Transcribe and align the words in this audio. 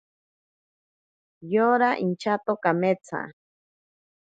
Yora 1.53 1.89
inchato 2.03 2.51
kametsa. 2.63 3.19